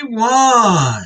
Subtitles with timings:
[0.00, 1.04] everyone.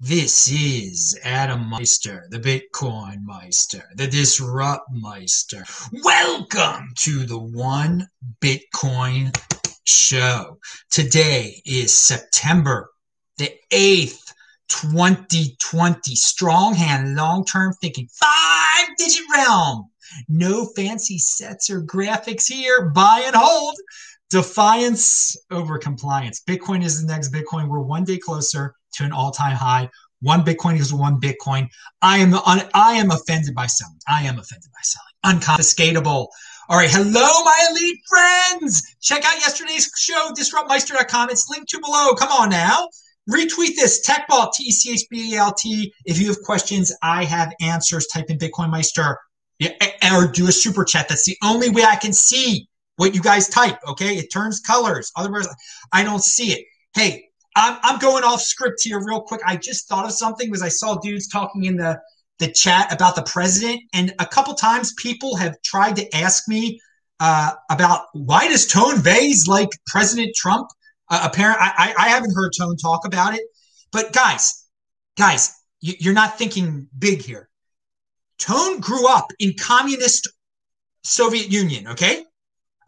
[0.00, 5.64] This is Adam Meister, the Bitcoin Meister, the Disrupt Meister.
[6.02, 8.08] Welcome to the One
[8.40, 9.36] Bitcoin
[9.84, 10.58] Show.
[10.90, 12.90] Today is September
[13.38, 14.32] the 8th,
[14.68, 16.16] 2020.
[16.16, 19.88] Strong hand, long term thinking, five digit realm.
[20.28, 22.90] No fancy sets or graphics here.
[22.90, 23.76] Buy and hold.
[24.30, 26.42] Defiance over compliance.
[26.48, 27.68] Bitcoin is the next Bitcoin.
[27.68, 29.88] We're one day closer to an all-time high.
[30.20, 31.68] One Bitcoin is one Bitcoin.
[32.02, 32.34] I am
[32.74, 33.98] I am offended by selling.
[34.08, 35.40] I am offended by selling.
[35.40, 36.28] Unconfiscatable.
[36.68, 36.90] All right.
[36.90, 38.82] Hello, my elite friends.
[39.00, 41.30] Check out yesterday's show, disruptmeister.com.
[41.30, 42.14] It's linked to below.
[42.14, 42.88] Come on now.
[43.30, 45.92] Retweet this, TechBalt, T-E-C-H-B-A-L-T.
[46.04, 48.06] If you have questions, I have answers.
[48.06, 49.18] Type in Bitcoin Meister
[49.58, 49.70] yeah,
[50.14, 51.08] or do a super chat.
[51.08, 53.78] That's the only way I can see what you guys type.
[53.88, 55.12] Okay, it turns colors.
[55.16, 55.48] Otherwise,
[55.92, 56.66] I don't see it.
[56.94, 59.40] Hey, I'm, I'm going off script here real quick.
[59.46, 62.00] I just thought of something because I saw dudes talking in the
[62.38, 66.78] the chat about the president, and a couple times people have tried to ask me
[67.18, 70.68] uh, about why does Tone Vays like President Trump?
[71.08, 73.40] Uh, apparently, I, I haven't heard Tone talk about it,
[73.90, 74.66] but guys,
[75.16, 77.48] guys, you're not thinking big here.
[78.38, 80.28] Tone grew up in communist
[81.04, 81.88] Soviet Union.
[81.88, 82.25] Okay,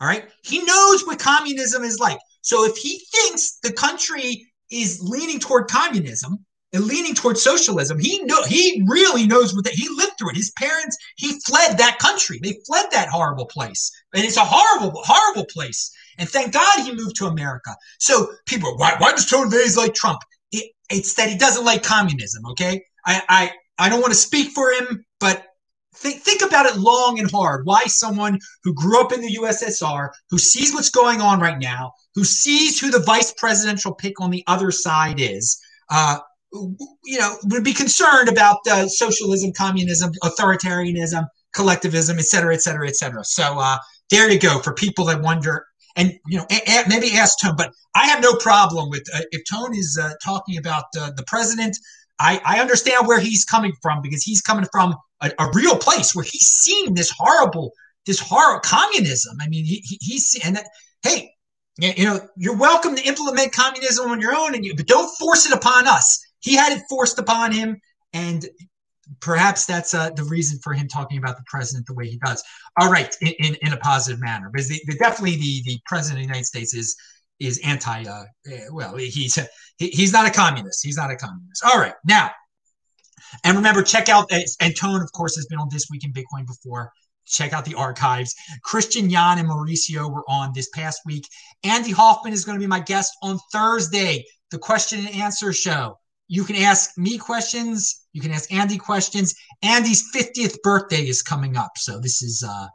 [0.01, 0.29] all right.
[0.43, 2.19] He knows what communism is like.
[2.43, 8.23] So if he thinks the country is leaning toward communism and leaning toward socialism, he
[8.25, 10.37] know he really knows what that he lived through it.
[10.37, 12.39] His parents, he fled that country.
[12.43, 13.91] They fled that horrible place.
[14.15, 15.91] And it's a horrible, horrible place.
[16.19, 17.75] And thank God he moved to America.
[17.99, 20.21] So people, why, why does Tone Vays like Trump?
[20.53, 22.45] It, it's that he doesn't like communism.
[22.51, 22.83] Okay.
[23.05, 25.45] I, I, I don't want to speak for him, but
[25.94, 27.64] think, think about it long and hard.
[27.64, 31.92] Why someone who grew up in the USSR, who sees what's going on right now,
[32.14, 35.58] who sees who the vice presidential pick on the other side is,
[35.90, 36.18] uh,
[36.52, 42.89] you know, would be concerned about uh, socialism, communism, authoritarianism, collectivism, et cetera, et cetera,
[42.89, 43.24] et cetera.
[43.24, 43.79] So uh,
[44.11, 45.64] there you go for people that wonder.
[45.96, 49.23] And you know, a- a- maybe ask Tone, but I have no problem with uh,
[49.33, 51.77] if Tone is uh, talking about uh, the president.
[52.18, 56.14] I, I understand where he's coming from because he's coming from a, a real place
[56.14, 57.73] where he's seen this horrible,
[58.06, 59.36] this horrible communism.
[59.40, 60.67] I mean, he, he, he's and that,
[61.02, 61.30] hey,
[61.78, 65.46] you know, you're welcome to implement communism on your own, and you, but don't force
[65.46, 66.24] it upon us.
[66.40, 67.80] He had it forced upon him,
[68.12, 68.45] and
[69.20, 72.42] perhaps that's uh, the reason for him talking about the president the way he does.
[72.80, 76.18] All right, in, in, in a positive manner, because the, the, definitely the the president
[76.18, 76.96] of the United States is
[77.41, 78.05] is anti.
[78.05, 79.39] Uh, eh, well, he's
[79.79, 80.85] he's not a communist.
[80.85, 81.65] He's not a communist.
[81.65, 82.31] All right, now
[83.45, 86.47] and remember, check out, and Tone, of course, has been on This Week in Bitcoin
[86.47, 86.93] before.
[87.27, 88.35] Check out the archives.
[88.63, 91.29] Christian Jan and Mauricio were on this past week.
[91.63, 95.99] Andy Hoffman is going to be my guest on Thursday, the question and answer show.
[96.29, 98.07] You can ask me questions.
[98.13, 99.35] You can ask Andy questions.
[99.63, 101.73] Andy's 50th birthday is coming up.
[101.77, 102.67] So this is uh,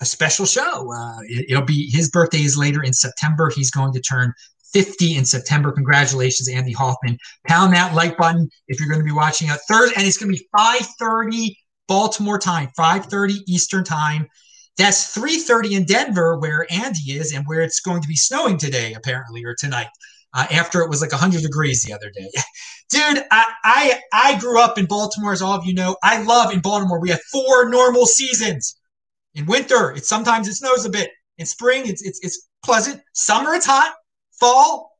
[0.00, 0.92] a special show.
[0.92, 3.50] Uh, it, will be his birthday is later in September.
[3.54, 4.32] He's going to turn
[4.72, 5.72] 50 in September.
[5.72, 7.18] Congratulations, Andy Hoffman.
[7.46, 10.32] Pound that like button if you're going to be watching a Thursday, and it's going
[10.32, 11.56] to be 5:30
[11.88, 14.28] Baltimore time, 5:30 Eastern time.
[14.76, 18.94] That's 3:30 in Denver, where Andy is, and where it's going to be snowing today,
[18.94, 19.88] apparently, or tonight.
[20.36, 22.28] Uh, after it was like 100 degrees the other day.
[22.90, 25.96] Dude, I, I I grew up in Baltimore, as all of you know.
[26.02, 27.00] I love in Baltimore.
[27.00, 28.76] We have four normal seasons.
[29.34, 31.10] In winter, it's sometimes it snows a bit.
[31.38, 33.00] In spring, it's it's it's pleasant.
[33.12, 33.94] Summer, it's hot
[34.38, 34.98] fall,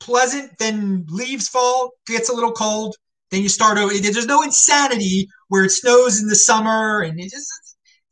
[0.00, 2.96] pleasant, then leaves fall, gets a little cold,
[3.30, 3.92] then you start over.
[3.92, 7.50] There's no insanity where it snows in the summer and it just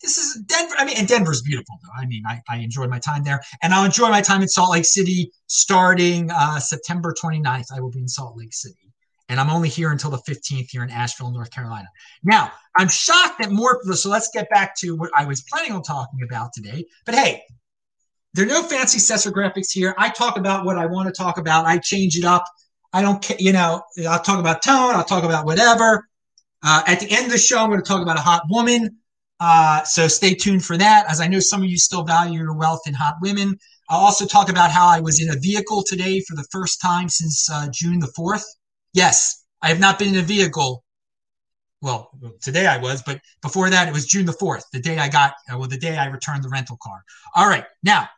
[0.01, 0.75] this is Denver.
[0.79, 2.03] I mean, and Denver's beautiful though.
[2.03, 4.73] I mean, I, I enjoyed my time there, and I'll enjoy my time in Salt
[4.73, 7.67] Lake City starting uh, September 29th.
[7.75, 8.93] I will be in Salt Lake City,
[9.29, 11.89] and I'm only here until the 15th here in Asheville, North Carolina.
[12.23, 13.81] Now, I'm shocked that more.
[13.95, 16.85] So let's get back to what I was planning on talking about today.
[17.07, 17.43] But hey,
[18.35, 19.95] there are no fancy sensor graphics here.
[19.97, 21.67] I talk about what I want to talk about.
[21.67, 22.45] I change it up.
[22.93, 24.95] I don't, you know, I'll talk about tone.
[24.95, 26.07] I'll talk about whatever.
[26.63, 28.99] Uh, at the end of the show, I'm going to talk about a hot woman.
[29.41, 32.55] Uh, so stay tuned for that, as I know some of you still value your
[32.55, 33.59] wealth in hot women.
[33.91, 37.09] I'll also talk about how I was in a vehicle today for the first time
[37.09, 38.45] since uh, June the 4th.
[38.95, 40.83] Yes, I have not been in a vehicle.
[41.83, 42.11] Well,
[42.41, 45.35] today I was, but before that, it was June the 4th, the day I got,
[45.53, 47.05] uh, well, the day I returned the rental car.
[47.35, 47.67] All right.
[47.83, 48.09] Now,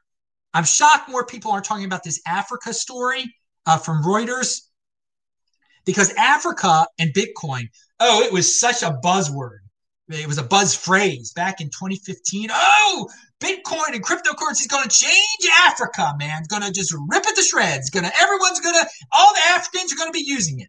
[0.55, 3.25] I'm shocked more people aren't talking about this Africa story
[3.67, 4.61] uh, from Reuters
[5.85, 7.69] because Africa and Bitcoin,
[7.99, 9.59] oh, it was such a buzzword
[10.09, 12.51] it was a buzz phrase back in 2015.
[12.53, 12.55] Oh,
[13.41, 16.39] Bitcoin and cryptocurrency is going to change Africa, man.
[16.39, 17.91] It's going to just rip it to shreds.
[17.91, 20.69] Going to everyone's going to all the Africans are going to be using it.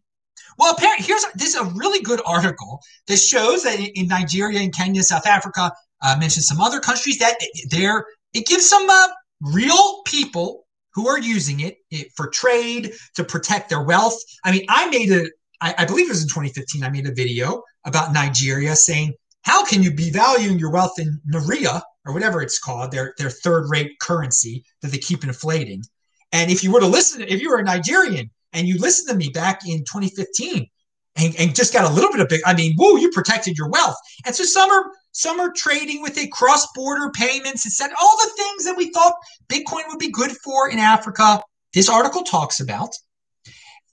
[0.58, 4.76] Well, apparently, here's this is a really good article that shows that in Nigeria and
[4.76, 5.72] Kenya, South Africa,
[6.02, 7.38] uh, mentioned some other countries that
[7.70, 9.08] there it gives some uh,
[9.42, 14.20] real people who are using it, it, for trade to protect their wealth.
[14.44, 15.30] I mean, I made a,
[15.62, 16.84] I, I believe it was in 2015.
[16.84, 21.22] I made a video about Nigeria saying how can you be valuing your wealth in
[21.32, 25.84] Naira or whatever it's called, their their third rate currency that they keep inflating.
[26.32, 29.16] And if you were to listen, if you were a Nigerian and you listened to
[29.16, 30.68] me back in 2015
[31.16, 33.70] and, and just got a little bit of big, I mean, whoa, you protected your
[33.70, 33.96] wealth.
[34.26, 37.96] And so some are some are trading with it, cross-border payments, etc.
[38.00, 39.14] All the things that we thought
[39.48, 41.42] Bitcoin would be good for in Africa.
[41.74, 42.94] This article talks about.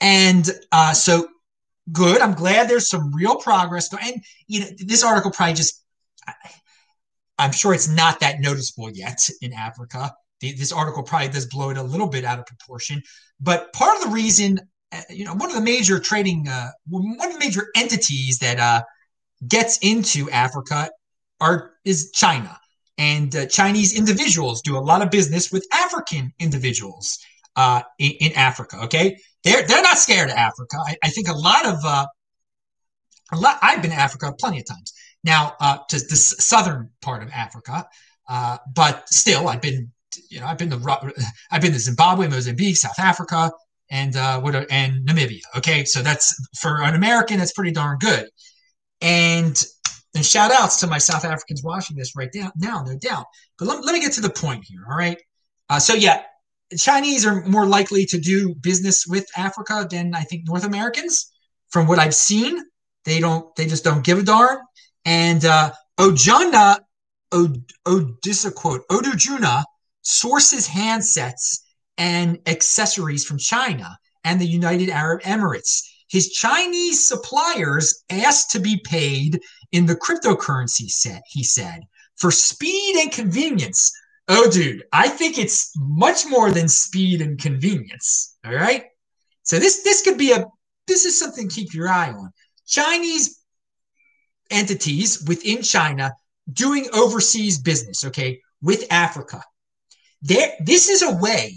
[0.01, 1.29] And uh, so
[1.93, 2.21] good.
[2.21, 3.93] I'm glad there's some real progress.
[3.93, 5.83] And you know, this article probably just
[7.39, 10.13] I'm sure it's not that noticeable yet in Africa.
[10.41, 13.03] This article probably does blow it a little bit out of proportion.
[13.41, 14.61] But part of the reason,
[14.93, 18.61] uh, you know, one of the major trading, uh, one of the major entities that
[18.61, 18.83] uh,
[19.47, 20.91] gets into Africa
[21.41, 22.59] are is China,
[22.99, 27.19] and uh, Chinese individuals do a lot of business with African individuals
[27.57, 28.79] uh, in, in, Africa.
[28.85, 30.77] Okay, they're they're not scared of Africa.
[30.87, 32.07] I, I think a lot of uh,
[33.33, 33.59] a lot.
[33.63, 34.93] I've been to Africa plenty of times
[35.25, 37.87] now uh, to the southern part of Africa,
[38.29, 39.91] uh, but still, I've been
[40.31, 41.13] you know I've been to
[41.51, 43.51] I've been to Zimbabwe, Mozambique, South Africa,
[43.91, 45.41] and uh, what are, and Namibia.
[45.57, 48.29] Okay, so that's for an American, that's pretty darn good.
[49.01, 49.63] And
[50.15, 53.27] and shout outs to my South Africans watching this right now, now no doubt.
[53.59, 54.85] But let, let me get to the point here.
[54.89, 55.21] All right.
[55.69, 56.23] Uh, so yeah,
[56.79, 61.31] Chinese are more likely to do business with Africa than I think North Americans.
[61.71, 62.63] From what I've seen,
[63.05, 63.55] they don't.
[63.57, 64.59] They just don't give a darn.
[65.05, 65.73] And uh,
[68.51, 69.65] quote Odujuna
[70.03, 71.61] sources handsets
[71.97, 75.83] and accessories from China and the United Arab Emirates.
[76.09, 79.41] His Chinese suppliers asked to be paid
[79.73, 81.81] in the cryptocurrency set, he said,
[82.17, 83.93] for speed and convenience
[84.29, 88.37] Oh, dude, I think it's much more than speed and convenience.
[88.45, 88.85] All right.
[89.43, 90.47] So this this could be a
[90.87, 92.31] this is something to keep your eye on.
[92.67, 93.44] Chinese
[94.51, 96.13] entities within China
[96.53, 99.43] doing overseas business, okay, with Africa.
[100.23, 101.55] There, this is a way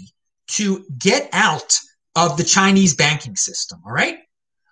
[0.48, 1.78] to get out
[2.16, 3.80] of the Chinese banking system.
[3.86, 4.18] All right.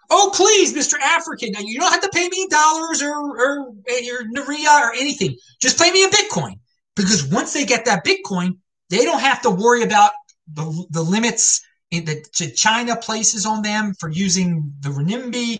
[0.08, 0.98] Oh, please, Mr.
[1.00, 5.36] African, you don't have to pay me dollars or, or, or Naira or anything.
[5.60, 6.60] Just pay me in Bitcoin.
[6.94, 8.58] Because once they get that Bitcoin,
[8.88, 10.12] they don't have to worry about
[10.52, 11.60] the, the limits
[11.90, 15.58] that China places on them for using the renminbi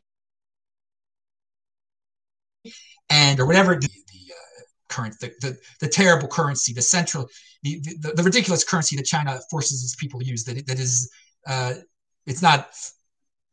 [3.10, 7.28] and or whatever the, the uh, current the, the, the terrible currency, the central
[7.62, 11.10] the, the, the ridiculous currency that China forces its people to use that that is
[11.46, 11.74] uh,
[12.26, 12.68] it's not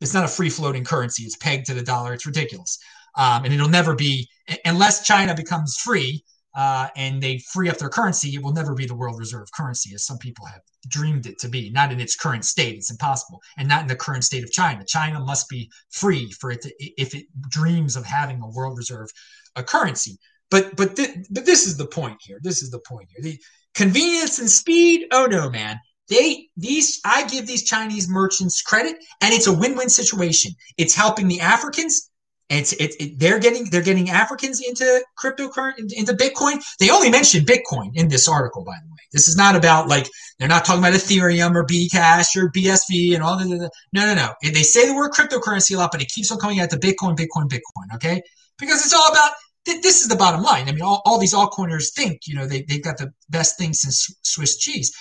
[0.00, 1.22] it's not a free floating currency.
[1.22, 2.12] It's pegged to the dollar.
[2.12, 2.78] It's ridiculous,
[3.16, 4.28] um, and it'll never be
[4.64, 6.24] unless China becomes free
[6.54, 9.94] uh, and they free up their currency, it will never be the world reserve currency
[9.94, 11.70] as some people have dreamed it to be.
[11.70, 14.84] Not in its current state, it's impossible, and not in the current state of China.
[14.86, 19.08] China must be free for it to, if it dreams of having a world reserve
[19.56, 20.18] a currency.
[20.50, 22.38] But but th- but this is the point here.
[22.42, 23.22] This is the point here.
[23.22, 23.40] The
[23.74, 25.06] convenience and speed.
[25.10, 25.80] Oh no, man.
[26.08, 30.52] They these I give these Chinese merchants credit, and it's a win-win situation.
[30.76, 32.10] It's helping the Africans
[32.50, 36.62] it's it, it, they're getting they're getting Africans into cryptocurrency into Bitcoin.
[36.78, 38.98] They only mention Bitcoin in this article, by the way.
[39.12, 40.08] This is not about like
[40.38, 44.34] they're not talking about Ethereum or Bcash or BSV and all the no no no.
[44.42, 47.16] They say the word cryptocurrency a lot, but it keeps on coming out to Bitcoin,
[47.16, 47.94] Bitcoin, Bitcoin.
[47.94, 48.20] Okay,
[48.58, 49.32] because it's all about
[49.64, 50.68] this is the bottom line.
[50.68, 53.72] I mean, all, all these altcoiners think you know they they've got the best thing
[53.72, 54.92] since Swiss cheese.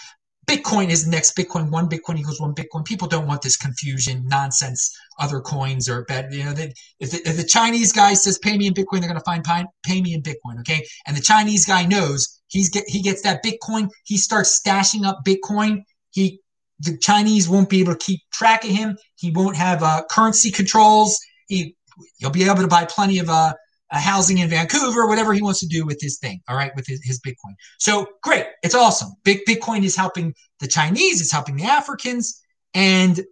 [0.46, 1.38] Bitcoin is next.
[1.38, 2.84] Bitcoin one Bitcoin equals one Bitcoin.
[2.86, 4.94] People don't want this confusion, nonsense.
[5.20, 6.34] Other coins are bad.
[6.34, 9.10] You know, they, if, the, if the Chinese guy says pay me in Bitcoin, they're
[9.10, 10.60] going to find pay, pay me in Bitcoin.
[10.60, 13.90] Okay, and the Chinese guy knows he's get he gets that Bitcoin.
[14.06, 15.84] He starts stashing up Bitcoin.
[16.12, 16.40] He
[16.80, 18.98] the Chinese won't be able to keep track of him.
[19.16, 21.18] He won't have uh, currency controls.
[21.48, 21.76] He
[22.18, 23.54] he'll be able to buy plenty of uh,
[23.94, 26.88] uh, housing in Vancouver, whatever he wants to do with his thing, all right, with
[26.88, 27.54] his, his Bitcoin.
[27.78, 29.14] So great, it's awesome.
[29.24, 32.42] Big Bitcoin is helping the Chinese, it's helping the Africans,
[32.74, 33.26] and it,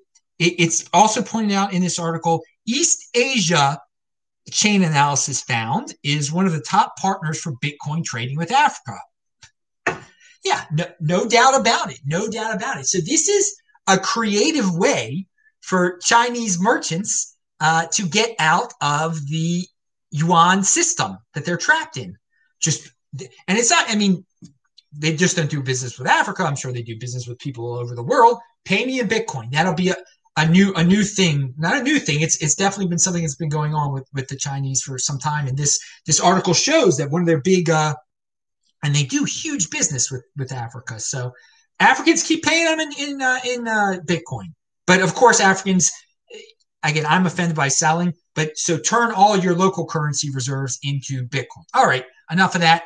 [0.59, 2.43] it's also pointed out in this article.
[2.67, 3.79] East Asia
[4.51, 8.99] Chainalysis found is one of the top partners for Bitcoin trading with Africa.
[10.43, 11.99] Yeah, no, no doubt about it.
[12.05, 12.85] No doubt about it.
[12.85, 13.55] So this is
[13.87, 15.27] a creative way
[15.61, 19.67] for Chinese merchants uh, to get out of the
[20.11, 22.17] yuan system that they're trapped in.
[22.61, 23.89] Just and it's not.
[23.89, 24.25] I mean,
[24.93, 26.43] they just don't do business with Africa.
[26.43, 28.37] I'm sure they do business with people all over the world.
[28.65, 29.51] Pay me in Bitcoin.
[29.51, 29.95] That'll be a,
[30.37, 31.53] a new a new thing.
[31.57, 32.21] Not a new thing.
[32.21, 35.17] It's it's definitely been something that's been going on with with the Chinese for some
[35.17, 35.47] time.
[35.47, 37.95] And this this article shows that one of their big uh,
[38.83, 40.99] and they do huge business with with Africa.
[40.99, 41.31] So
[41.79, 44.53] Africans keep paying them in in uh, in uh, Bitcoin.
[44.85, 45.91] But of course, Africans.
[46.83, 48.13] Again, I'm offended by selling.
[48.35, 51.65] But so turn all your local currency reserves into Bitcoin.
[51.73, 52.83] All right, enough of that.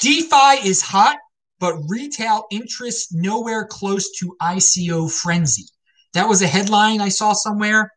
[0.00, 1.18] DeFi is hot
[1.64, 5.64] but retail interest nowhere close to ICO frenzy.
[6.12, 7.90] That was a headline I saw somewhere.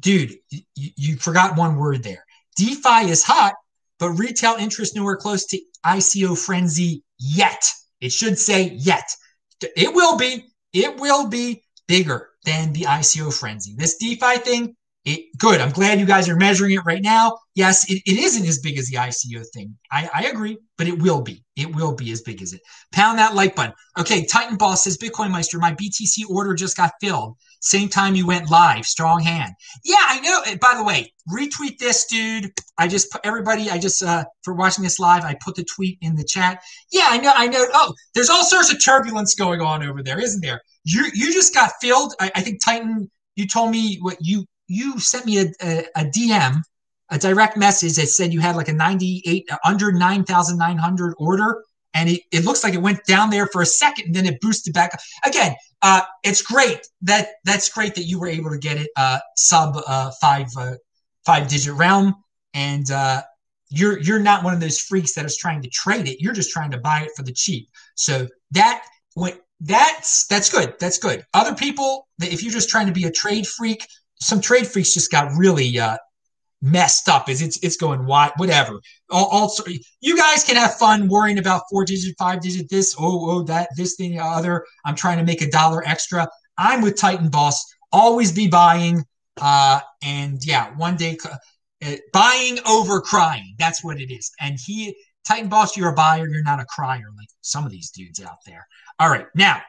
[0.00, 2.24] Dude, you, you forgot one word there.
[2.56, 3.54] DeFi is hot,
[3.98, 7.72] but retail interest nowhere close to ICO frenzy yet.
[8.00, 9.08] It should say yet.
[9.62, 10.44] It will be.
[10.72, 13.74] It will be bigger than the ICO frenzy.
[13.74, 14.76] This DeFi thing,
[15.10, 15.60] it, good.
[15.60, 17.36] I'm glad you guys are measuring it right now.
[17.54, 19.76] Yes, it, it isn't as big as the ICO thing.
[19.90, 21.44] I, I agree, but it will be.
[21.56, 22.60] It will be as big as it.
[22.92, 23.74] Pound that like button.
[23.98, 27.36] Okay, Titan Boss says Bitcoin Meister, my BTC order just got filled.
[27.60, 28.86] Same time you went live.
[28.86, 29.52] Strong hand.
[29.84, 30.42] Yeah, I know.
[30.60, 32.50] By the way, retweet this, dude.
[32.78, 33.70] I just put everybody.
[33.70, 35.24] I just uh for watching this live.
[35.24, 36.62] I put the tweet in the chat.
[36.90, 37.32] Yeah, I know.
[37.36, 37.66] I know.
[37.74, 40.62] Oh, there's all sorts of turbulence going on over there, isn't there?
[40.84, 42.14] You you just got filled.
[42.18, 43.10] I, I think Titan.
[43.36, 46.62] You told me what you you sent me a, a, a, DM,
[47.10, 51.64] a direct message that said you had like a 98 under 9,900 order.
[51.92, 54.40] And it, it looks like it went down there for a second and then it
[54.40, 54.94] boosted back.
[54.94, 55.00] Up.
[55.26, 59.18] Again, uh, it's great that that's great that you were able to get it uh,
[59.36, 60.74] sub uh, five uh,
[61.26, 62.14] five digit realm.
[62.54, 63.22] And uh,
[63.70, 66.20] you're you're not one of those freaks that is trying to trade it.
[66.20, 67.68] You're just trying to buy it for the cheap.
[67.96, 68.84] So that
[69.14, 70.74] when that's that's good.
[70.78, 71.24] That's good.
[71.34, 73.84] Other people, if you're just trying to be a trade freak,
[74.20, 75.96] some trade freaks just got really uh,
[76.62, 77.28] messed up.
[77.28, 78.80] Is it's it's going wide, whatever.
[79.10, 79.64] All, Also,
[80.00, 83.68] you guys can have fun worrying about four digit, five digit, this, oh, oh, that,
[83.76, 84.64] this thing, the other.
[84.84, 86.28] I'm trying to make a dollar extra.
[86.58, 87.64] I'm with Titan Boss.
[87.92, 89.04] Always be buying.
[89.40, 93.54] Uh, and yeah, one day uh, buying over crying.
[93.58, 94.30] That's what it is.
[94.40, 94.94] And he,
[95.26, 96.28] Titan Boss, you're a buyer.
[96.28, 98.66] You're not a crier like some of these dudes out there.
[98.98, 99.62] All right, now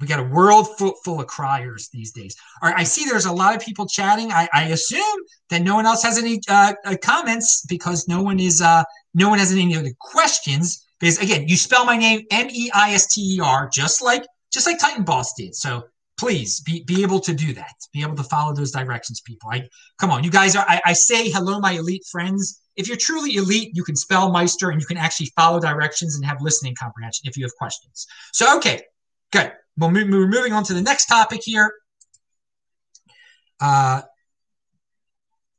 [0.00, 2.34] we got a world full, full of criers these days.
[2.62, 4.32] All right, I see there's a lot of people chatting.
[4.32, 5.18] I, I assume
[5.50, 8.82] that no one else has any uh, uh, comments because no one is uh,
[9.14, 10.86] no one has any other questions.
[10.98, 14.24] Because again, you spell my name M E I S T E R, just like
[14.52, 15.54] just like Titan Boss did.
[15.54, 15.84] So
[16.18, 17.74] please be, be able to do that.
[17.92, 19.50] Be able to follow those directions, people.
[19.50, 20.64] I come on, you guys are.
[20.68, 22.60] I, I say hello, my elite friends.
[22.76, 26.24] If you're truly elite, you can spell Meister and you can actually follow directions and
[26.24, 28.06] have listening comprehension if you have questions.
[28.32, 28.82] So okay,
[29.32, 29.52] good.
[29.80, 31.72] We're moving on to the next topic here.
[33.60, 34.02] Uh,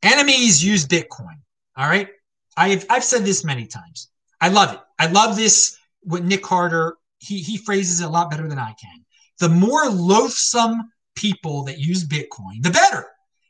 [0.04, 1.40] enemies use Bitcoin.
[1.76, 2.10] All right.
[2.56, 4.10] I've, I've said this many times.
[4.40, 4.80] I love it.
[5.00, 5.78] I love this.
[6.04, 9.06] What Nick Carter, he, he phrases it a lot better than I can.
[9.40, 13.08] The more loathsome people that use Bitcoin, the better.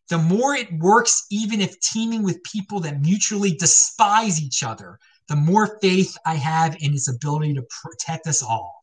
[0.09, 4.99] The more it works, even if teaming with people that mutually despise each other,
[5.29, 8.80] the more faith I have in its ability to protect us all.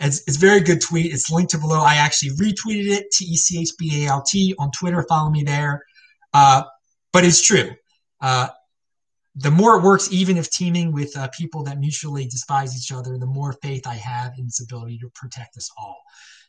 [0.00, 1.12] It's, it's very good tweet.
[1.12, 1.80] It's linked to below.
[1.80, 5.04] I actually retweeted it, to T E C H B A L T, on Twitter.
[5.08, 5.82] Follow me there.
[6.32, 6.62] Uh,
[7.12, 7.70] but it's true.
[8.20, 8.48] Uh,
[9.36, 13.16] the more it works, even if teaming with uh, people that mutually despise each other,
[13.18, 15.96] the more faith I have in its ability to protect us all.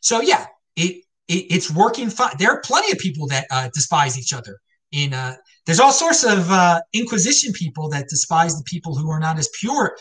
[0.00, 0.46] So, yeah,
[0.76, 2.32] it, it it's working fine.
[2.38, 4.58] There are plenty of people that uh, despise each other.
[4.92, 5.36] In uh,
[5.66, 9.48] there's all sorts of uh, Inquisition people that despise the people who are not as
[9.58, 9.96] pure,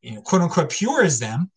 [0.00, 1.50] you know, quote unquote, pure as them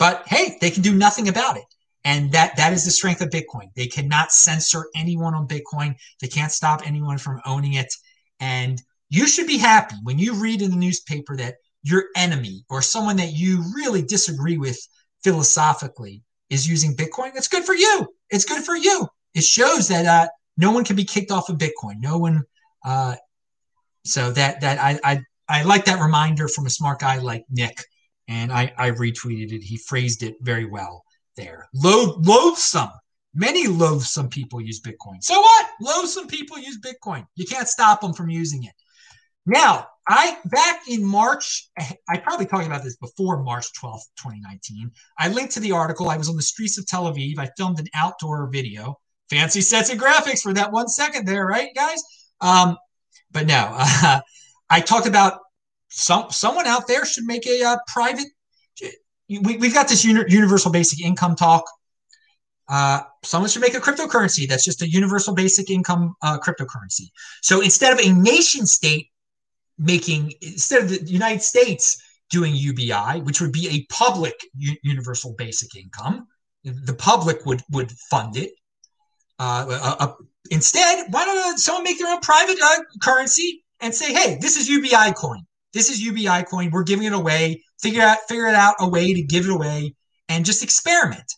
[0.00, 1.64] but hey, they can do nothing about it.
[2.04, 3.68] And that that is the strength of Bitcoin.
[3.76, 5.94] They cannot censor anyone on Bitcoin.
[6.20, 7.94] They can't stop anyone from owning it.
[8.40, 12.80] And you should be happy when you read in the newspaper that your enemy or
[12.80, 14.78] someone that you really disagree with
[15.22, 17.32] philosophically is using Bitcoin.
[17.34, 18.08] It's good for you.
[18.30, 19.06] It's good for you.
[19.34, 22.00] It shows that uh, no one can be kicked off of Bitcoin.
[22.00, 22.44] No one.
[22.82, 23.16] Uh,
[24.06, 27.84] so that that I, I I like that reminder from a smart guy like Nick
[28.30, 29.62] and I, I retweeted it.
[29.62, 31.04] He phrased it very well
[31.36, 31.68] there.
[31.74, 32.90] Loath, loathsome.
[33.34, 35.20] Many loathsome people use Bitcoin.
[35.20, 35.66] So what?
[35.80, 37.26] Loathsome people use Bitcoin.
[37.34, 38.72] You can't stop them from using it.
[39.46, 41.70] Now, I back in March,
[42.08, 44.90] I probably talked about this before March 12th, 2019.
[45.18, 46.08] I linked to the article.
[46.08, 47.38] I was on the streets of Tel Aviv.
[47.38, 48.98] I filmed an outdoor video.
[49.28, 52.02] Fancy sets of graphics for that one second there, right, guys?
[52.40, 52.76] Um,
[53.32, 54.20] but no, uh,
[54.70, 55.40] I talked about
[55.90, 58.26] some someone out there should make a uh, private.
[59.28, 61.64] We, we've got this uni- universal basic income talk.
[62.68, 67.10] uh, someone should make a cryptocurrency that's just a universal basic income uh, cryptocurrency.
[67.42, 69.08] So instead of a nation state
[69.78, 75.34] making, instead of the United States doing UBI, which would be a public u- universal
[75.36, 76.26] basic income,
[76.64, 78.52] the public would would fund it.
[79.38, 80.12] Uh, uh,
[80.50, 84.68] instead, why don't someone make their own private uh, currency and say, "Hey, this is
[84.68, 85.46] UBI coin.
[85.72, 86.70] This is UBI coin.
[86.70, 87.62] We're giving it away.
[87.80, 89.94] Figure out figure it out a way to give it away,
[90.28, 91.32] and just experiment."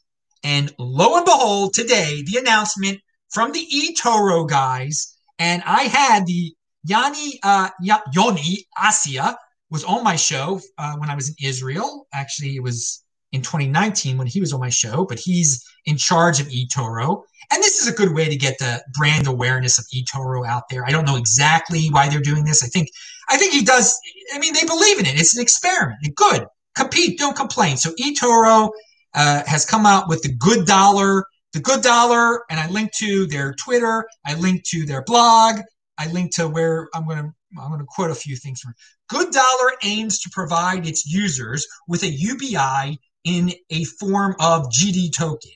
[0.44, 6.54] And lo and behold, today, the announcement from the eToro guys, and I had the
[6.84, 7.70] Yanni uh,
[8.12, 9.36] Yoni Assia
[9.70, 12.06] was on my show uh, when I was in Israel.
[12.12, 13.01] Actually, it was
[13.32, 17.22] in 2019 when he was on my show, but he's in charge of eToro.
[17.50, 20.84] And this is a good way to get the brand awareness of eToro out there.
[20.84, 22.62] I don't know exactly why they're doing this.
[22.62, 22.88] I think
[23.28, 23.98] I think he does.
[24.34, 25.18] I mean, they believe in it.
[25.18, 25.98] It's an experiment.
[26.14, 26.46] Good.
[26.74, 27.76] Compete, don't complain.
[27.76, 28.70] So eToro
[29.14, 33.26] uh, has come out with the good dollar, the good dollar, and I link to
[33.26, 34.06] their Twitter.
[34.24, 35.60] I link to their blog.
[35.98, 38.70] I link to where I'm going to I'm going to quote a few things from.
[38.70, 38.76] it.
[39.08, 45.14] Good Dollar aims to provide its users with a UBI in a form of GD
[45.16, 45.52] token.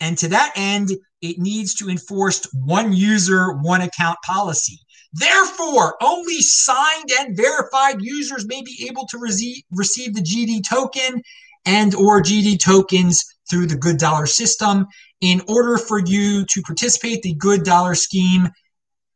[0.00, 0.90] And to that end,
[1.22, 4.78] it needs to enforce one user, one account policy.
[5.12, 11.22] Therefore, only signed and verified users may be able to receive, receive the GD token
[11.64, 14.86] and or GD tokens through the good dollar system.
[15.20, 18.48] In order for you to participate the good dollar scheme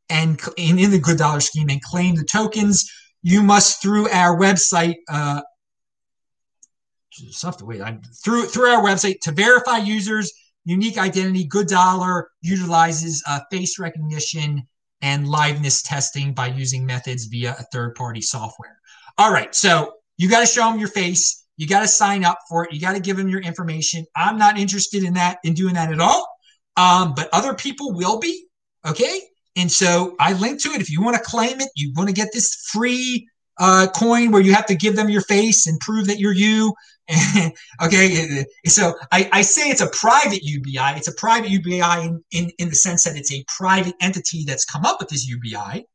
[0.08, 2.90] and in, in the good dollar scheme and claim the tokens,
[3.22, 4.96] you must through our website.
[5.10, 5.42] Uh,
[7.30, 7.80] stuff to wait.
[7.80, 10.32] I'm through through our website to verify users'
[10.64, 11.44] unique identity.
[11.44, 14.66] Good Dollar utilizes uh, face recognition
[15.02, 18.78] and liveness testing by using methods via a third party software.
[19.16, 21.44] All right, so you got to show them your face.
[21.56, 22.72] You got to sign up for it.
[22.72, 24.04] You got to give them your information.
[24.14, 26.28] I'm not interested in that, in doing that at all.
[26.76, 28.46] Um, but other people will be.
[28.86, 29.20] Okay.
[29.56, 30.80] And so I link to it.
[30.80, 34.40] If you want to claim it, you want to get this free uh, coin where
[34.40, 36.72] you have to give them your face and prove that you're you.
[37.82, 38.44] okay.
[38.66, 40.96] So I, I, say it's a private UBI.
[40.96, 44.66] It's a private UBI in, in, in the sense that it's a private entity that's
[44.66, 45.86] come up with this UBI,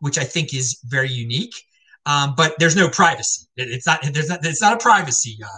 [0.00, 1.54] which I think is very unique.
[2.06, 3.46] Um, but there's no privacy.
[3.56, 4.00] It's not.
[4.02, 4.44] There's not.
[4.44, 5.38] It's not a privacy.
[5.44, 5.48] Uh,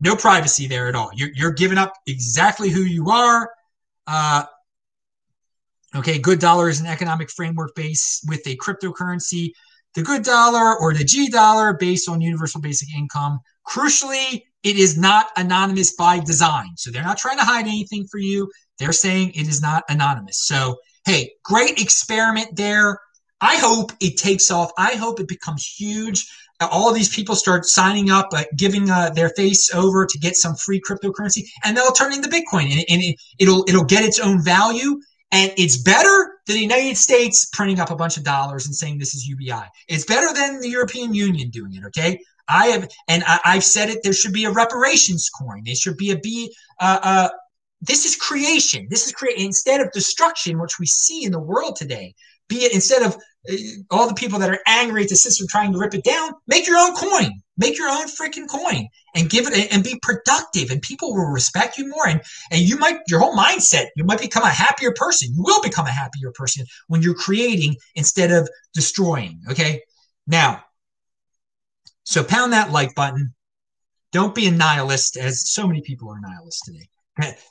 [0.00, 1.10] no privacy there at all.
[1.14, 3.50] You're you're giving up exactly who you are.
[4.06, 4.44] Uh,
[5.94, 9.52] okay, good dollar is an economic framework base with a cryptocurrency.
[9.94, 13.38] The good dollar or the G dollar based on universal basic income.
[13.68, 16.70] Crucially, it is not anonymous by design.
[16.76, 18.50] So they're not trying to hide anything for you.
[18.78, 20.46] They're saying it is not anonymous.
[20.46, 22.98] So hey, great experiment there.
[23.40, 24.70] I hope it takes off.
[24.78, 26.26] I hope it becomes huge.
[26.60, 30.54] All these people start signing up, uh, giving uh, their face over to get some
[30.54, 34.42] free cryptocurrency, and they'll turn into Bitcoin, and, and it, it'll it'll get its own
[34.44, 35.00] value.
[35.32, 38.98] And it's better than the United States printing up a bunch of dollars and saying
[38.98, 39.64] this is UBI.
[39.88, 41.84] It's better than the European Union doing it.
[41.86, 44.02] Okay, I have, and I, have said it.
[44.02, 45.62] There should be a reparations coin.
[45.64, 46.54] There should be a be.
[46.80, 47.28] Uh, uh,
[47.80, 48.86] this is creation.
[48.90, 52.14] This is create instead of destruction, which we see in the world today.
[52.48, 53.16] Be it instead of
[53.50, 53.54] uh,
[53.90, 56.66] all the people that are angry at the system trying to rip it down, make
[56.66, 57.42] your own coin.
[57.58, 61.76] Make your own freaking coin and give it and be productive and people will respect
[61.76, 65.34] you more and and you might your whole mindset you might become a happier person
[65.34, 69.82] you will become a happier person when you're creating instead of destroying okay
[70.26, 70.64] now
[72.04, 73.34] so pound that like button
[74.12, 76.88] don't be a nihilist as so many people are nihilists today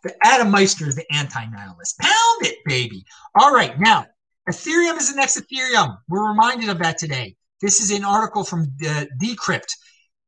[0.04, 3.04] The adam meister is the anti-nihilist pound it baby
[3.36, 4.06] all right now
[4.50, 5.98] Ethereum is the next Ethereum.
[6.10, 7.36] We're reminded of that today.
[7.62, 8.68] This is an article from
[9.22, 9.72] Decrypt.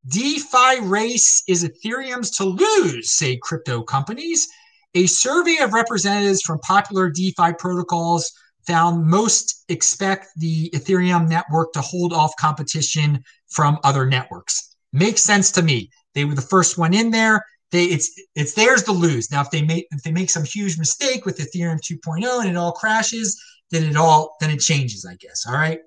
[0.06, 4.46] DeFi race is Ethereum's to lose, say crypto companies.
[4.94, 8.30] A survey of representatives from popular DeFi protocols
[8.66, 14.76] found most expect the Ethereum network to hold off competition from other networks.
[14.92, 15.90] Makes sense to me.
[16.14, 17.44] They were the first one in there.
[17.70, 19.30] They it's it's theirs to lose.
[19.30, 22.56] Now if they make if they make some huge mistake with Ethereum 2.0 and it
[22.56, 25.44] all crashes, then it all then it changes, I guess.
[25.46, 25.80] All right.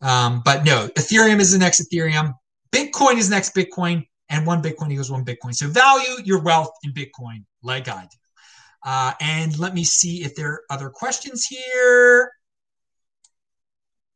[0.00, 2.34] Um, but no, Ethereum is the next Ethereum.
[2.72, 5.54] Bitcoin is next Bitcoin, and one Bitcoin equals one Bitcoin.
[5.54, 8.18] So value your wealth in Bitcoin, like I do.
[8.84, 12.32] Uh, and let me see if there are other questions here.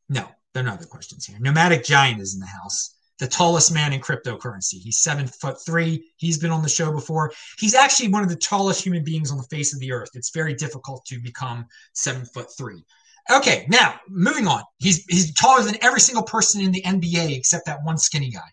[0.09, 1.39] No, there are no other questions here.
[1.41, 4.81] Nomadic Giant is in the house the tallest man in cryptocurrency.
[4.81, 6.11] He's seven foot three.
[6.17, 7.33] He's been on the show before.
[7.59, 10.11] He's actually one of the tallest human beings on the face of the earth.
[10.15, 12.85] It's very difficult to become seven foot three.
[13.31, 14.63] Okay, now moving on.
[14.79, 18.49] He's he's taller than every single person in the NBA except that one skinny guy.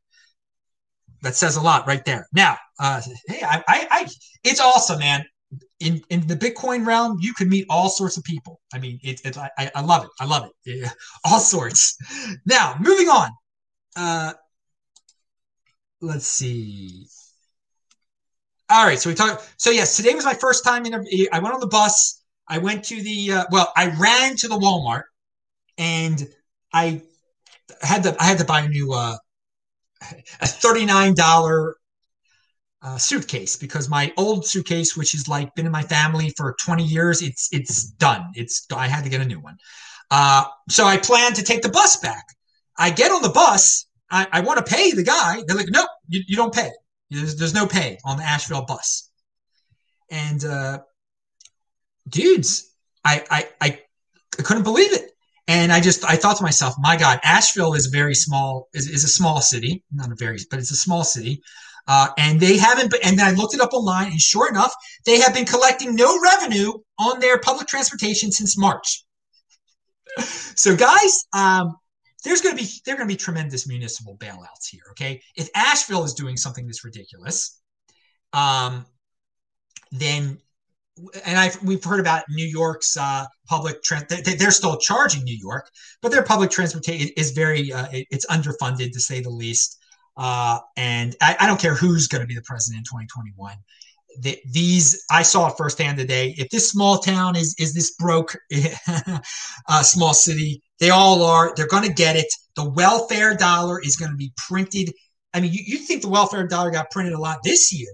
[1.21, 2.27] That says a lot right there.
[2.33, 4.09] Now, uh, hey, I, I, I,
[4.43, 5.23] it's awesome, man.
[5.79, 8.61] In in the Bitcoin realm, you can meet all sorts of people.
[8.73, 10.09] I mean, it, it I, I love it.
[10.19, 10.79] I love it.
[10.79, 10.91] Yeah,
[11.25, 11.97] all sorts.
[12.45, 13.29] Now, moving on.
[13.95, 14.33] Uh,
[16.01, 17.07] let's see.
[18.69, 19.53] All right, so we talked.
[19.57, 20.93] So yes, today was my first time in.
[20.93, 22.23] A, I went on the bus.
[22.47, 23.33] I went to the.
[23.33, 25.03] Uh, well, I ran to the Walmart,
[25.77, 26.27] and
[26.73, 27.01] I
[27.81, 28.15] had to.
[28.19, 28.93] I had to buy a new.
[28.93, 29.17] Uh,
[30.41, 31.75] a thirty nine dollar
[32.83, 36.83] uh, suitcase because my old suitcase, which has like been in my family for 20
[36.83, 38.31] years, it's it's done.
[38.35, 39.57] It's I had to get a new one.
[40.11, 42.25] Uh, so I plan to take the bus back.
[42.77, 43.85] I get on the bus.
[44.11, 45.43] I, I want to pay the guy.
[45.47, 46.69] They're like, no, you, you don't pay.
[47.09, 49.09] There's, there's no pay on the Asheville bus.
[50.11, 50.79] And uh,
[52.07, 53.79] dudes, I, I I
[54.43, 55.11] couldn't believe it.
[55.47, 59.03] And I just I thought to myself, my God, Asheville is very small, is, is
[59.03, 61.41] a small city, not a very, but it's a small city.
[61.87, 64.73] Uh, and they haven't been, and then I looked it up online, and sure enough,
[65.05, 69.03] they have been collecting no revenue on their public transportation since March.
[70.19, 71.75] so, guys, um,
[72.23, 74.83] there's going to be there are going to be tremendous municipal bailouts here.
[74.91, 77.59] Okay, if Asheville is doing something this ridiculous,
[78.31, 78.85] um,
[79.91, 80.39] then
[81.25, 84.05] and I've we've heard about New York's uh, public trans.
[84.07, 85.69] They're still charging New York,
[86.01, 89.79] but their public transportation is very uh, it's underfunded to say the least.
[90.15, 93.55] Uh, and I, I, don't care who's going to be the president in 2021.
[94.19, 96.35] The, these I saw it firsthand today.
[96.37, 98.37] If this small town is is this broke
[99.67, 101.53] uh, small city, they all are.
[101.55, 102.27] They're going to get it.
[102.55, 104.93] The welfare dollar is going to be printed.
[105.33, 107.89] I mean, you, you think the welfare dollar got printed a lot this year?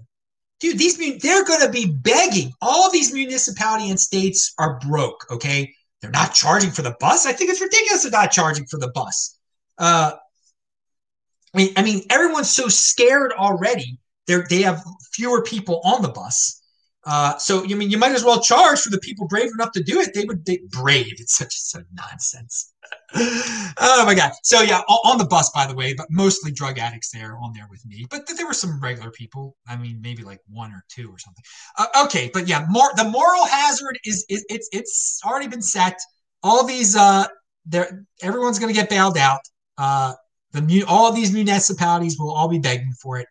[0.60, 2.52] Dude, these they're going to be begging.
[2.62, 5.26] All these municipality and states are broke.
[5.32, 7.26] Okay, they're not charging for the bus.
[7.26, 9.38] I think it's ridiculous they're not charging for the bus.
[9.78, 10.14] Uh,
[11.54, 14.00] I mean, I mean, everyone's so scared already.
[14.28, 14.84] They they have
[15.14, 16.60] fewer people on the bus.
[17.06, 19.84] Uh, so I mean, you might as well charge for the people brave enough to
[19.84, 20.14] do it.
[20.14, 21.14] They would brave.
[21.18, 22.74] It's such such nonsense.
[23.16, 24.32] oh my god.
[24.44, 27.68] So yeah, on the bus, by the way, but mostly drug addicts there on there
[27.70, 28.06] with me.
[28.10, 29.56] But there were some regular people.
[29.68, 31.44] I mean, maybe like one or two or something.
[31.78, 35.98] Uh, okay, but yeah, more the moral hazard is, is it's it's already been set.
[36.44, 37.26] All these uh,
[37.66, 39.42] there everyone's going to get bailed out.
[39.78, 40.14] Uh,
[40.52, 43.28] the all these municipalities will all be begging for it.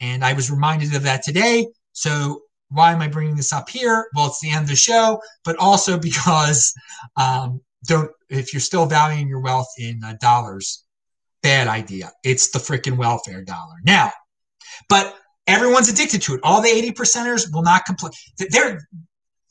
[0.00, 1.66] And I was reminded of that today.
[1.92, 4.06] So why am I bringing this up here?
[4.16, 6.72] Well, it's the end of the show, but also because
[7.16, 10.84] um, don't if you're still valuing your wealth in uh, dollars,
[11.42, 12.10] bad idea.
[12.24, 14.10] It's the freaking welfare dollar now.
[14.88, 15.14] But
[15.46, 16.40] everyone's addicted to it.
[16.42, 18.12] All the 80 percenters will not complain.
[18.38, 18.80] They're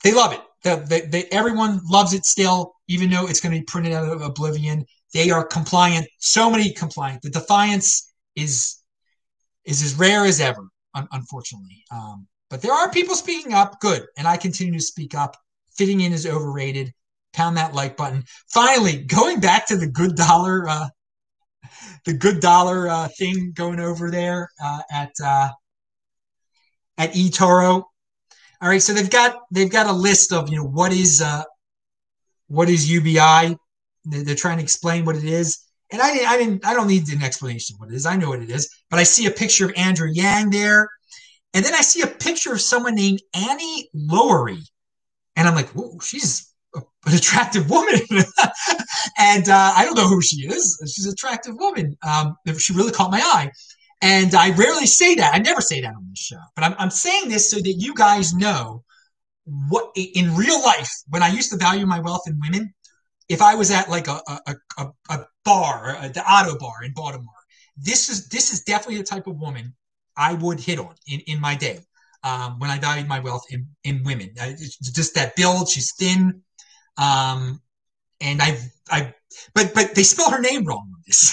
[0.03, 0.41] they love it.
[0.63, 4.10] They, they, they, everyone loves it still, even though it's going to be printed out
[4.10, 4.86] of oblivion.
[5.13, 6.08] They are compliant.
[6.19, 7.21] So many compliant.
[7.21, 8.78] The defiance is
[9.65, 11.84] is as rare as ever, un- unfortunately.
[11.91, 13.80] Um, but there are people speaking up.
[13.80, 15.38] Good, and I continue to speak up.
[15.76, 16.93] Fitting in is overrated.
[17.34, 18.24] Pound that like button.
[18.50, 20.89] Finally, going back to the good dollar, uh,
[22.06, 25.50] the good dollar uh, thing going over there uh, at uh,
[26.97, 27.84] at eToro.
[28.62, 31.43] All right, so they've got they've got a list of you know what is uh,
[32.47, 33.58] what is UBI
[34.05, 35.59] they're trying to explain what it is.
[35.91, 38.05] And I, I didn't, I don't need an explanation of what it is.
[38.05, 38.69] I know what it is.
[38.89, 40.89] But I see a picture of Andrew Yang there,
[41.53, 44.61] and then I see a picture of someone named Annie Lowrey,
[45.35, 46.83] and I'm like, whoa, she's an
[47.13, 47.99] attractive woman.
[49.17, 50.79] and uh, I don't know who she is.
[50.93, 51.97] She's an attractive woman.
[52.07, 53.51] Um, she really caught my eye.
[54.01, 55.33] And I rarely say that.
[55.33, 56.39] I never say that on this show.
[56.55, 58.83] But I'm, I'm saying this so that you guys know
[59.69, 62.73] what in real life, when I used to value my wealth in women,
[63.31, 67.33] if I was at like a a, a, a bar, a, the Ottobar in Baltimore,
[67.77, 69.73] this is this is definitely the type of woman
[70.17, 71.79] I would hit on in, in my day
[72.23, 74.33] um, when I valued my wealth in, in women.
[74.35, 76.41] just that build, she's thin,
[76.97, 77.61] um,
[78.19, 79.13] and I I
[79.55, 81.31] but but they spell her name wrong on this.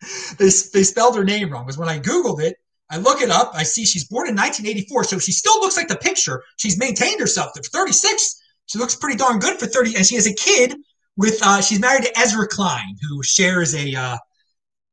[0.38, 1.66] they they spelled her name wrong.
[1.66, 2.56] Because when I googled it,
[2.90, 5.88] I look it up, I see she's born in 1984, so she still looks like
[5.88, 6.42] the picture.
[6.56, 7.52] She's maintained herself.
[7.52, 10.74] They're 36 she looks pretty darn good for 30 and she has a kid
[11.16, 14.16] with uh, she's married to ezra klein who shares a, uh,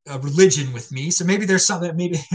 [0.07, 1.11] a religion with me.
[1.11, 2.19] So maybe there's something maybe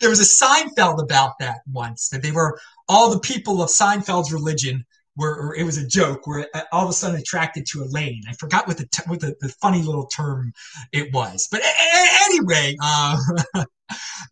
[0.00, 4.32] there was a seinfeld about that once that they were all the people of seinfeld's
[4.32, 4.84] religion
[5.18, 8.66] were it was a joke where all of a sudden attracted to elaine i forgot
[8.66, 10.52] what the what the, the funny little term
[10.92, 13.16] it was but a- a- anyway uh,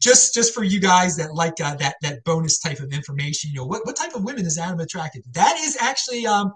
[0.01, 3.59] just just for you guys that like uh, that that bonus type of information, you
[3.59, 5.25] know, what, what type of women is Adam attracted?
[5.25, 5.31] To?
[5.33, 6.53] That is actually um,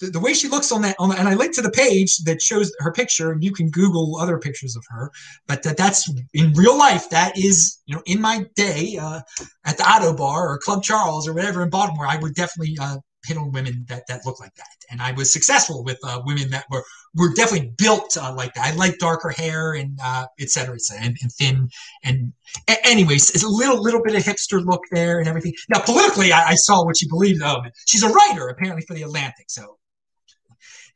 [0.00, 2.18] the, the way she looks on that on the, and I linked to the page
[2.18, 5.10] that shows her picture and you can Google other pictures of her,
[5.46, 7.10] but that that's in real life.
[7.10, 9.20] That is, you know, in my day uh,
[9.64, 13.36] at the Ottobar or Club Charles or whatever in Baltimore, I would definitely uh, hit
[13.36, 14.66] on women that, that look like that.
[14.90, 18.66] And I was successful with uh, women that were, were definitely built uh, like that.
[18.66, 21.68] I like darker hair and uh, et cetera, et cetera, and, and thin.
[22.04, 22.32] And
[22.68, 25.54] a- anyways, it's a little, little bit of hipster look there and everything.
[25.68, 27.66] Now, politically, I, I saw what she believed of.
[27.86, 29.46] She's a writer, apparently, for the Atlantic.
[29.48, 29.78] So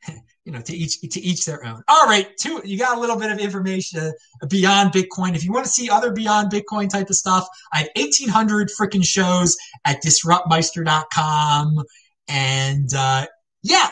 [0.45, 1.83] you know, to each to each their own.
[1.87, 2.61] All right, two.
[2.63, 5.35] You got a little bit of information uh, beyond Bitcoin.
[5.35, 8.69] If you want to see other beyond Bitcoin type of stuff, I have eighteen hundred
[8.69, 9.55] freaking shows
[9.85, 11.83] at disruptmeister.com,
[12.27, 13.25] and uh,
[13.61, 13.89] yeah,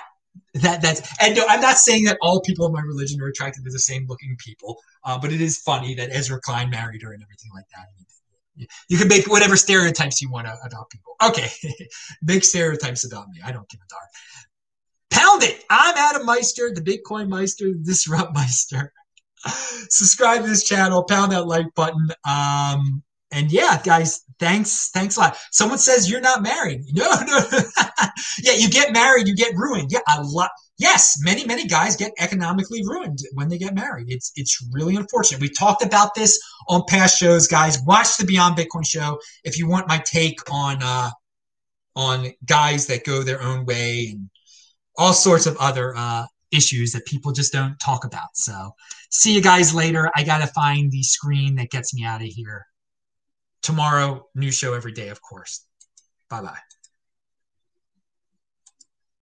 [0.55, 1.01] that that's.
[1.21, 3.79] And no, I'm not saying that all people of my religion are attracted to the
[3.79, 7.51] same looking people, uh, but it is funny that Ezra Klein married her and everything
[7.53, 8.67] like that.
[8.89, 11.15] You can make whatever stereotypes you want to, about people.
[11.23, 11.49] Okay,
[12.21, 13.39] make stereotypes about me.
[13.43, 14.01] I don't give a darn.
[15.09, 15.63] Pound it.
[15.69, 18.91] I'm Adam Meister, the Bitcoin Meister, the Disrupt Meister.
[19.45, 22.09] Subscribe to this channel, pound that like button.
[22.29, 25.37] Um, and yeah, guys, thanks, thanks a lot.
[25.51, 26.81] Someone says you're not married.
[26.93, 27.39] No, no.
[28.43, 29.91] yeah, you get married, you get ruined.
[29.91, 30.51] Yeah, a lot.
[30.77, 34.07] Yes, many, many guys get economically ruined when they get married.
[34.09, 35.41] It's it's really unfortunate.
[35.41, 37.79] We talked about this on past shows, guys.
[37.85, 41.11] Watch the Beyond Bitcoin show if you want my take on uh
[41.95, 44.29] on guys that go their own way and
[44.97, 48.29] all sorts of other uh, issues that people just don't talk about.
[48.33, 48.71] So,
[49.09, 50.09] see you guys later.
[50.15, 52.65] I got to find the screen that gets me out of here.
[53.61, 55.65] Tomorrow, new show every day, of course.
[56.29, 56.57] Bye bye.